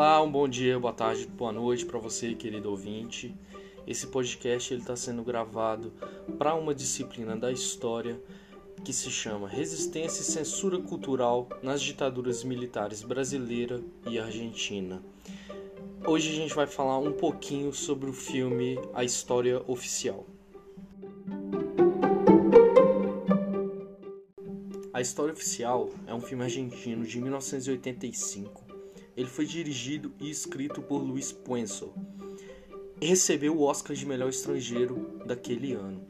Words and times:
Olá, 0.00 0.22
um 0.22 0.32
bom 0.32 0.48
dia, 0.48 0.80
boa 0.80 0.94
tarde, 0.94 1.26
boa 1.26 1.52
noite 1.52 1.84
para 1.84 1.98
você, 1.98 2.34
querido 2.34 2.70
ouvinte. 2.70 3.36
Esse 3.86 4.06
podcast 4.06 4.72
está 4.72 4.96
sendo 4.96 5.22
gravado 5.22 5.92
para 6.38 6.54
uma 6.54 6.74
disciplina 6.74 7.36
da 7.36 7.52
história 7.52 8.18
que 8.82 8.94
se 8.94 9.10
chama 9.10 9.46
Resistência 9.46 10.22
e 10.22 10.24
Censura 10.24 10.78
Cultural 10.78 11.50
nas 11.62 11.82
Ditaduras 11.82 12.42
Militares 12.42 13.02
Brasileira 13.02 13.78
e 14.08 14.18
Argentina. 14.18 15.02
Hoje 16.06 16.30
a 16.30 16.34
gente 16.34 16.54
vai 16.54 16.66
falar 16.66 16.96
um 16.96 17.12
pouquinho 17.12 17.70
sobre 17.70 18.08
o 18.08 18.14
filme 18.14 18.78
A 18.94 19.04
História 19.04 19.62
Oficial. 19.66 20.24
A 24.94 25.00
História 25.02 25.34
Oficial 25.34 25.90
é 26.06 26.14
um 26.14 26.22
filme 26.22 26.42
argentino 26.42 27.04
de 27.04 27.20
1985. 27.20 28.69
Ele 29.20 29.28
foi 29.28 29.44
dirigido 29.44 30.14
e 30.18 30.30
escrito 30.30 30.80
por 30.80 30.96
Luiz 31.02 31.30
Puenzo 31.30 31.92
recebeu 33.02 33.54
o 33.54 33.62
Oscar 33.64 33.94
de 33.94 34.06
melhor 34.06 34.30
estrangeiro 34.30 35.20
daquele 35.26 35.74
ano. 35.74 36.06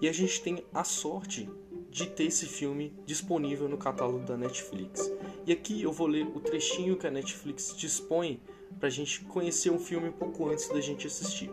E 0.00 0.08
a 0.08 0.12
gente 0.12 0.40
tem 0.40 0.64
a 0.72 0.84
sorte 0.84 1.50
de 1.90 2.06
ter 2.06 2.26
esse 2.26 2.46
filme 2.46 2.94
disponível 3.04 3.68
no 3.68 3.76
catálogo 3.76 4.24
da 4.24 4.36
Netflix. 4.36 5.10
E 5.44 5.50
aqui 5.50 5.82
eu 5.82 5.90
vou 5.90 6.06
ler 6.06 6.24
o 6.24 6.38
trechinho 6.38 6.96
que 6.96 7.08
a 7.08 7.10
Netflix 7.10 7.74
dispõe 7.76 8.40
para 8.78 8.86
a 8.86 8.92
gente 8.92 9.24
conhecer 9.24 9.70
um 9.70 9.80
filme 9.80 10.12
pouco 10.12 10.48
antes 10.48 10.68
da 10.68 10.80
gente 10.80 11.08
assistir. 11.08 11.50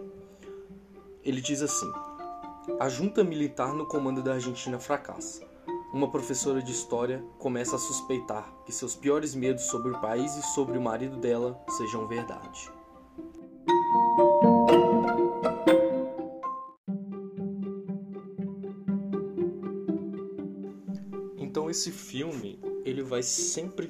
Ele 1.23 1.41
diz 1.41 1.63
assim: 1.63 1.91
A 2.79 2.87
junta 2.87 3.23
militar 3.23 3.73
no 3.73 3.87
comando 3.87 4.21
da 4.21 4.33
Argentina 4.33 4.79
fracassa. 4.79 5.52
Uma 5.93 6.09
professora 6.09 6.59
de 6.59 6.71
história 6.71 7.23
começa 7.37 7.75
a 7.75 7.79
suspeitar 7.79 8.51
que 8.65 8.71
seus 8.71 8.95
piores 8.95 9.35
medos 9.35 9.65
sobre 9.65 9.91
o 9.91 10.01
país 10.01 10.35
e 10.35 10.41
sobre 10.41 10.75
o 10.75 10.81
marido 10.81 11.17
dela 11.17 11.63
sejam 11.69 12.07
verdade. 12.07 12.71
Então 21.37 21.69
esse 21.69 21.91
filme 21.91 22.59
ele 22.83 23.03
vai 23.03 23.21
sempre 23.21 23.87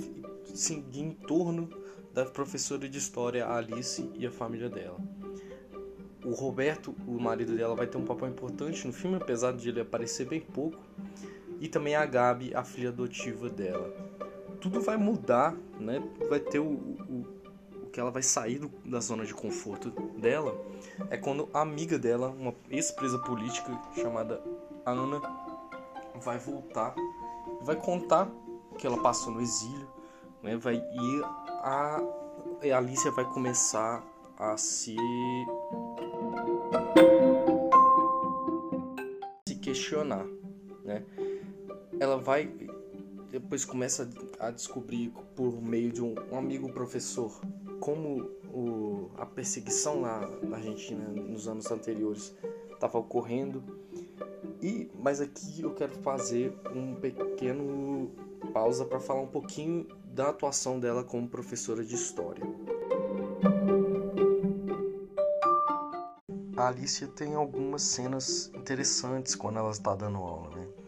seguir 0.53 0.99
em 0.99 1.13
torno 1.13 1.69
da 2.13 2.25
professora 2.25 2.89
de 2.89 2.97
história 2.97 3.47
Alice 3.47 4.11
e 4.15 4.27
a 4.27 4.31
família 4.31 4.69
dela. 4.69 4.99
O 6.25 6.31
Roberto, 6.31 6.93
o 7.07 7.17
marido 7.17 7.55
dela, 7.55 7.75
vai 7.75 7.87
ter 7.87 7.97
um 7.97 8.03
papel 8.03 8.27
importante 8.27 8.85
no 8.85 8.91
filme, 8.91 9.15
apesar 9.15 9.53
de 9.53 9.69
ele 9.69 9.79
aparecer 9.79 10.27
bem 10.27 10.41
pouco. 10.41 10.83
E 11.59 11.67
também 11.67 11.95
a 11.95 12.05
Gabi, 12.05 12.53
a 12.53 12.63
filha 12.63 12.89
adotiva 12.89 13.49
dela. 13.49 13.93
Tudo 14.59 14.81
vai 14.81 14.97
mudar, 14.97 15.55
né? 15.79 16.01
Vai 16.29 16.39
ter 16.39 16.59
o, 16.59 16.65
o, 16.65 17.25
o 17.83 17.85
que 17.87 17.99
ela 17.99 18.11
vai 18.11 18.23
sair 18.23 18.59
do, 18.59 18.71
da 18.85 18.99
zona 18.99 19.25
de 19.25 19.33
conforto 19.33 19.89
dela. 20.19 20.55
É 21.09 21.17
quando 21.17 21.49
a 21.53 21.61
amiga 21.61 21.97
dela, 21.99 22.29
uma 22.29 22.53
ex-presa 22.69 23.19
política 23.19 23.71
chamada 23.95 24.41
Ana, 24.85 25.21
vai 26.21 26.37
voltar, 26.37 26.95
vai 27.61 27.75
contar 27.75 28.29
que 28.77 28.87
ela 28.87 29.01
passou 29.01 29.33
no 29.33 29.41
exílio, 29.41 29.87
né? 30.41 30.57
Vai 30.57 30.75
ir 30.75 31.23
a, 31.63 32.01
a 32.63 32.77
Alicia 32.77 33.11
vai 33.11 33.25
começar 33.25 34.03
a 34.37 34.57
se 34.57 34.95
se 39.47 39.55
questionar, 39.55 40.25
né? 40.83 41.03
Ela 41.99 42.17
vai 42.17 42.51
depois 43.33 43.65
começa 43.65 44.07
a 44.39 44.51
descobrir 44.51 45.11
por 45.35 45.59
meio 45.59 45.91
de 45.91 46.03
um, 46.03 46.13
amigo 46.37 46.71
professor 46.71 47.41
como 47.79 48.29
o, 48.53 49.09
a 49.17 49.25
perseguição 49.25 50.01
lá 50.01 50.29
na 50.43 50.57
Argentina 50.57 51.03
nos 51.07 51.47
anos 51.47 51.71
anteriores 51.71 52.35
estava 52.71 52.99
ocorrendo 52.99 53.63
e 54.61 54.87
mas 55.01 55.19
aqui 55.19 55.61
eu 55.63 55.73
quero 55.73 55.95
fazer 56.03 56.55
um 56.75 56.93
pequeno 56.93 58.11
pausa 58.53 58.85
para 58.85 58.99
falar 58.99 59.21
um 59.21 59.27
pouquinho 59.27 59.87
da 60.05 60.29
atuação 60.29 60.79
dela 60.79 61.03
como 61.03 61.27
professora 61.27 61.83
de 61.83 61.95
história. 61.95 62.43
A 66.55 66.67
Alicia 66.67 67.07
tem 67.07 67.33
algumas 67.33 67.81
cenas 67.81 68.51
interessantes 68.55 69.33
quando 69.33 69.57
ela 69.57 69.71
está 69.71 69.95
dando 69.95 70.17
aula, 70.19 70.55
né? 70.55 70.82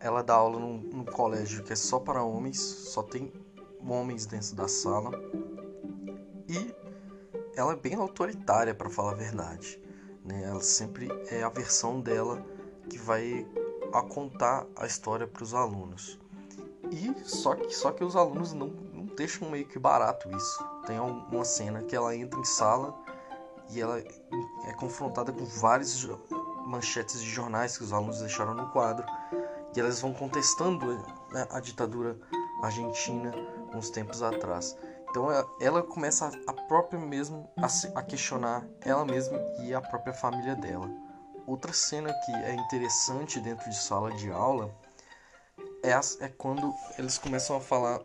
Ela 0.00 0.22
dá 0.22 0.34
aula 0.34 0.58
num, 0.58 0.78
num 0.78 1.04
colégio 1.04 1.64
que 1.64 1.72
é 1.72 1.76
só 1.76 1.98
para 1.98 2.22
homens, 2.22 2.58
só 2.58 3.02
tem 3.02 3.32
homens 3.86 4.26
dentro 4.26 4.54
da 4.54 4.68
sala. 4.68 5.10
E 6.48 6.74
ela 7.56 7.72
é 7.72 7.76
bem 7.76 7.94
autoritária, 7.94 8.74
para 8.74 8.88
falar 8.88 9.12
a 9.12 9.16
verdade. 9.16 9.82
Né? 10.24 10.44
Ela 10.44 10.60
sempre 10.60 11.08
é 11.30 11.42
a 11.42 11.48
versão 11.48 12.00
dela 12.00 12.44
que 12.88 12.98
vai 12.98 13.46
a 13.92 14.02
contar 14.02 14.66
a 14.76 14.86
história 14.86 15.26
para 15.26 15.42
os 15.42 15.54
alunos. 15.54 16.18
E 16.90 17.12
só 17.28 17.54
que, 17.54 17.70
só 17.70 17.90
que 17.90 18.04
os 18.04 18.16
alunos 18.16 18.52
não, 18.52 18.68
não 18.68 19.04
deixam 19.06 19.50
meio 19.50 19.66
que 19.66 19.78
barato 19.78 20.30
isso. 20.30 20.64
Tem 20.86 20.98
uma 20.98 21.44
cena 21.44 21.82
que 21.82 21.94
ela 21.94 22.14
entra 22.14 22.38
em 22.38 22.44
sala 22.44 22.96
e 23.70 23.80
ela 23.80 23.98
é 23.98 24.72
confrontada 24.78 25.32
com 25.32 25.44
vários 25.44 26.08
manchetes 26.64 27.20
de 27.20 27.28
jornais 27.28 27.76
que 27.76 27.84
os 27.84 27.92
alunos 27.92 28.20
deixaram 28.20 28.54
no 28.54 28.70
quadro 28.70 29.04
e 29.76 29.80
elas 29.80 30.00
vão 30.00 30.12
contestando 30.12 30.86
né, 31.30 31.46
a 31.50 31.60
ditadura 31.60 32.16
argentina 32.62 33.32
uns 33.74 33.90
tempos 33.90 34.22
atrás. 34.22 34.76
Então 35.10 35.30
é, 35.30 35.44
ela 35.60 35.82
começa 35.82 36.30
a 36.46 36.52
própria 36.52 36.98
mesmo 36.98 37.48
a, 37.94 38.02
questionar 38.02 38.66
ela 38.80 39.04
mesma 39.04 39.38
e 39.62 39.74
a 39.74 39.80
própria 39.80 40.12
família 40.12 40.54
dela. 40.54 40.90
Outra 41.46 41.72
cena 41.72 42.12
que 42.12 42.32
é 42.32 42.54
interessante 42.54 43.40
dentro 43.40 43.68
de 43.70 43.76
sala 43.76 44.12
de 44.12 44.30
aula 44.30 44.74
é, 45.82 45.90
é 46.24 46.28
quando 46.28 46.74
eles 46.98 47.16
começam 47.16 47.56
a 47.56 47.60
falar 47.60 48.00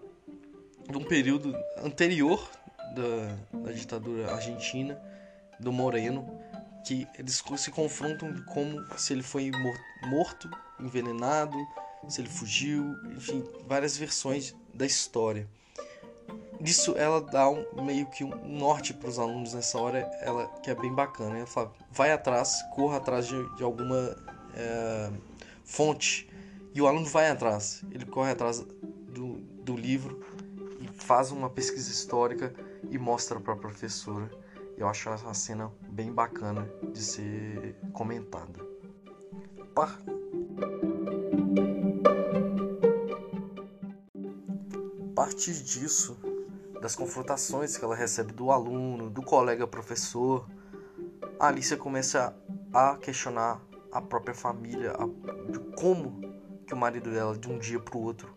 de 0.89 0.97
um 0.97 1.03
período 1.03 1.53
anterior 1.83 2.49
da, 2.93 3.59
da 3.59 3.71
ditadura 3.71 4.31
argentina, 4.33 5.01
do 5.59 5.71
Moreno, 5.71 6.42
que 6.85 7.07
eles 7.17 7.43
se 7.57 7.71
confrontam 7.71 8.33
de 8.33 8.41
como 8.43 8.83
se 8.97 9.13
ele 9.13 9.23
foi 9.23 9.51
morto, 10.05 10.49
envenenado, 10.79 11.57
se 12.07 12.21
ele 12.21 12.29
fugiu, 12.29 12.95
enfim, 13.15 13.43
várias 13.67 13.95
versões 13.97 14.55
da 14.73 14.85
história. 14.85 15.47
Isso 16.59 16.95
ela 16.97 17.21
dá 17.21 17.49
um, 17.49 17.65
meio 17.83 18.05
que 18.05 18.23
um 18.23 18.29
norte 18.47 18.93
para 18.93 19.09
os 19.09 19.19
alunos 19.19 19.53
nessa 19.53 19.77
hora, 19.77 19.99
ela 20.21 20.47
que 20.61 20.69
é 20.69 20.75
bem 20.75 20.93
bacana. 20.93 21.37
Ela 21.37 21.47
fala, 21.47 21.73
vai 21.91 22.11
atrás, 22.11 22.63
corra 22.73 22.97
atrás 22.97 23.27
de, 23.27 23.55
de 23.55 23.63
alguma 23.63 24.15
é, 24.55 25.09
fonte 25.63 26.29
e 26.73 26.81
o 26.81 26.87
aluno 26.87 27.05
vai 27.05 27.29
atrás, 27.29 27.83
ele 27.91 28.05
corre 28.05 28.31
atrás 28.31 28.59
do, 28.59 29.35
do 29.63 29.75
livro 29.75 30.25
e 30.81 30.87
faz 30.87 31.31
uma 31.31 31.49
pesquisa 31.49 31.91
histórica 31.91 32.53
e 32.89 32.97
mostra 32.97 33.39
para 33.39 33.53
a 33.53 33.57
professora. 33.57 34.29
Eu 34.77 34.87
acho 34.87 35.09
essa 35.09 35.33
cena 35.33 35.71
bem 35.89 36.11
bacana 36.11 36.69
de 36.91 37.01
ser 37.01 37.75
comentada. 37.93 38.59
A 39.75 39.87
partir 45.15 45.53
disso, 45.63 46.17
das 46.81 46.95
confrontações 46.95 47.77
que 47.77 47.83
ela 47.83 47.95
recebe 47.95 48.33
do 48.33 48.51
aluno, 48.51 49.09
do 49.09 49.21
colega 49.23 49.65
professor, 49.65 50.47
a 51.39 51.47
Alicia 51.47 51.77
começa 51.77 52.35
a 52.73 52.97
questionar 52.97 53.61
a 53.91 54.01
própria 54.01 54.33
família, 54.33 54.91
a, 54.91 55.05
de 55.51 55.59
como 55.77 56.21
que 56.65 56.73
o 56.73 56.77
marido 56.77 57.11
dela, 57.11 57.37
de 57.37 57.49
um 57.49 57.57
dia 57.57 57.79
pro 57.79 57.99
outro, 57.99 58.35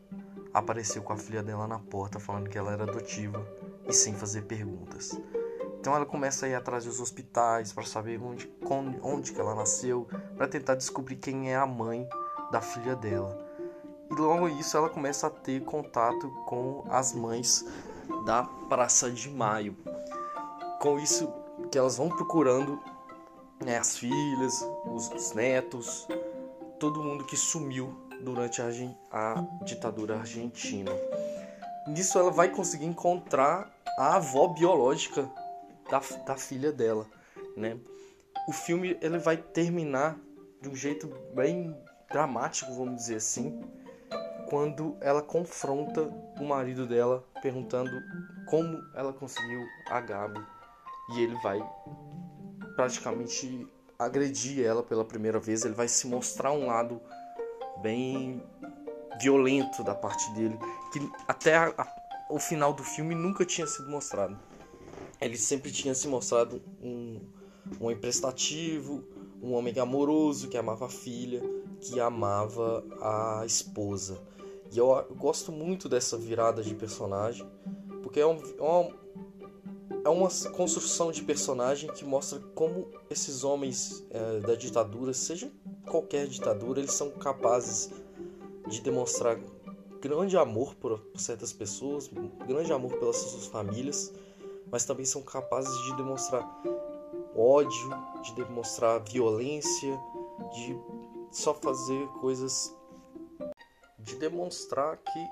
apareceu 0.52 1.02
com 1.02 1.12
a 1.12 1.16
filha 1.16 1.42
dela 1.42 1.66
na 1.66 1.78
porta 1.78 2.18
falando 2.18 2.48
que 2.48 2.56
ela 2.56 2.72
era 2.72 2.84
adotiva 2.84 3.46
e 3.86 3.92
sem 3.92 4.14
fazer 4.14 4.42
perguntas. 4.42 5.20
Então 5.86 5.94
ela 5.94 6.04
começa 6.04 6.46
a 6.46 6.48
ir 6.48 6.54
atrás 6.56 6.84
dos 6.84 6.98
hospitais 6.98 7.72
para 7.72 7.84
saber 7.84 8.20
onde, 8.20 8.52
onde 9.04 9.30
que 9.30 9.40
ela 9.40 9.54
nasceu, 9.54 10.08
para 10.36 10.48
tentar 10.48 10.74
descobrir 10.74 11.14
quem 11.14 11.52
é 11.52 11.54
a 11.54 11.64
mãe 11.64 12.08
da 12.50 12.60
filha 12.60 12.96
dela. 12.96 13.38
E 14.10 14.14
logo 14.20 14.48
isso 14.48 14.76
ela 14.76 14.90
começa 14.90 15.28
a 15.28 15.30
ter 15.30 15.62
contato 15.62 16.28
com 16.44 16.84
as 16.90 17.12
mães 17.12 17.64
da 18.24 18.42
Praça 18.68 19.12
de 19.12 19.30
Maio. 19.30 19.76
Com 20.80 20.98
isso 20.98 21.32
que 21.70 21.78
elas 21.78 21.98
vão 21.98 22.08
procurando 22.08 22.82
né, 23.64 23.78
as 23.78 23.96
filhas, 23.96 24.68
os, 24.86 25.08
os 25.12 25.34
netos, 25.34 26.08
todo 26.80 27.00
mundo 27.00 27.24
que 27.24 27.36
sumiu 27.36 27.96
durante 28.24 28.60
a, 28.60 28.66
a 29.12 29.40
ditadura 29.62 30.18
argentina. 30.18 30.90
Nisso 31.86 32.18
ela 32.18 32.32
vai 32.32 32.48
conseguir 32.48 32.86
encontrar 32.86 33.70
a 33.96 34.16
avó 34.16 34.48
biológica 34.48 35.30
da, 35.90 36.00
da 36.26 36.36
filha 36.36 36.72
dela, 36.72 37.06
né? 37.56 37.78
O 38.48 38.52
filme 38.52 38.96
ele 39.00 39.18
vai 39.18 39.36
terminar 39.36 40.18
de 40.60 40.68
um 40.68 40.76
jeito 40.76 41.08
bem 41.34 41.76
dramático, 42.10 42.72
vamos 42.72 42.96
dizer 42.96 43.16
assim, 43.16 43.60
quando 44.48 44.96
ela 45.00 45.22
confronta 45.22 46.02
o 46.40 46.44
marido 46.44 46.86
dela 46.86 47.24
perguntando 47.42 47.90
como 48.46 48.78
ela 48.94 49.12
conseguiu 49.12 49.64
a 49.90 50.00
Gabi 50.00 50.40
e 51.10 51.20
ele 51.20 51.34
vai 51.42 51.60
praticamente 52.76 53.66
agredir 53.98 54.64
ela 54.64 54.82
pela 54.82 55.04
primeira 55.04 55.40
vez, 55.40 55.64
ele 55.64 55.74
vai 55.74 55.88
se 55.88 56.06
mostrar 56.06 56.52
um 56.52 56.66
lado 56.66 57.00
bem 57.80 58.42
violento 59.20 59.82
da 59.82 59.94
parte 59.94 60.30
dele, 60.34 60.58
que 60.92 61.10
até 61.26 61.56
a, 61.56 61.72
a, 61.76 61.86
o 62.30 62.38
final 62.38 62.72
do 62.72 62.84
filme 62.84 63.14
nunca 63.14 63.44
tinha 63.44 63.66
sido 63.66 63.90
mostrado. 63.90 64.38
Ele 65.20 65.36
sempre 65.36 65.70
tinha 65.70 65.94
se 65.94 66.08
mostrado 66.08 66.60
um, 66.82 67.20
um 67.80 67.90
emprestativo, 67.90 69.04
um 69.42 69.54
homem 69.54 69.78
amoroso 69.78 70.48
que 70.48 70.56
amava 70.56 70.86
a 70.86 70.88
filha, 70.88 71.42
que 71.80 72.00
amava 72.00 72.84
a 73.00 73.44
esposa. 73.46 74.20
E 74.72 74.78
eu, 74.78 74.90
eu 74.90 75.14
gosto 75.14 75.52
muito 75.52 75.88
dessa 75.88 76.16
virada 76.16 76.62
de 76.62 76.74
personagem, 76.74 77.46
porque 78.02 78.20
é, 78.20 78.26
um, 78.26 78.40
é 78.58 78.62
uma, 78.62 78.90
é 80.04 80.08
uma 80.08 80.28
construção 80.52 81.10
de 81.10 81.22
personagem 81.22 81.90
que 81.92 82.04
mostra 82.04 82.38
como 82.54 82.88
esses 83.08 83.44
homens 83.44 84.04
é, 84.10 84.40
da 84.40 84.54
ditadura, 84.54 85.12
seja 85.12 85.50
qualquer 85.86 86.26
ditadura, 86.26 86.80
eles 86.80 86.92
são 86.92 87.10
capazes 87.10 87.90
de 88.68 88.80
demonstrar 88.80 89.38
grande 90.00 90.36
amor 90.36 90.74
por 90.74 91.00
certas 91.14 91.52
pessoas, 91.52 92.10
grande 92.46 92.72
amor 92.72 92.98
pelas 92.98 93.16
suas 93.16 93.46
famílias, 93.46 94.12
mas 94.70 94.84
também 94.84 95.04
são 95.04 95.22
capazes 95.22 95.74
de 95.84 95.96
demonstrar 95.96 96.44
ódio, 97.34 97.90
de 98.22 98.34
demonstrar 98.34 99.00
violência, 99.00 99.98
de 100.52 100.78
só 101.30 101.54
fazer 101.54 102.06
coisas 102.20 102.74
de 103.98 104.16
demonstrar 104.16 104.96
que 104.98 105.30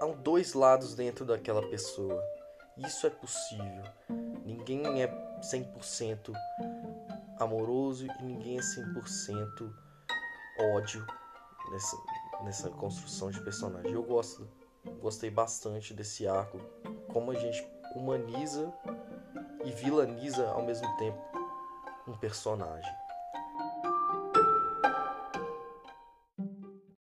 há 0.00 0.06
dois 0.06 0.54
lados 0.54 0.94
dentro 0.94 1.24
daquela 1.24 1.62
pessoa. 1.68 2.22
Isso 2.78 3.06
é 3.06 3.10
possível. 3.10 3.84
Ninguém 4.44 5.02
é 5.02 5.08
100% 5.40 6.32
amoroso 7.38 8.06
e 8.06 8.22
ninguém 8.22 8.58
é 8.58 8.62
100% 8.62 9.72
ódio 10.74 11.06
nessa, 11.70 11.96
nessa 12.44 12.70
construção 12.70 13.30
de 13.30 13.40
personagem. 13.42 13.92
Eu 13.92 14.02
gosto, 14.02 14.48
gostei 15.00 15.30
bastante 15.30 15.92
desse 15.92 16.26
arco, 16.26 16.58
como 17.12 17.30
a 17.30 17.34
gente 17.34 17.62
humaniza 17.98 18.72
e 19.64 19.70
vilaniza 19.72 20.48
ao 20.50 20.62
mesmo 20.62 20.86
tempo 20.96 21.18
um 22.06 22.16
personagem. 22.16 23.07